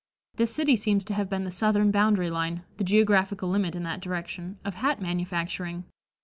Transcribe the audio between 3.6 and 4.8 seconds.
in that direction of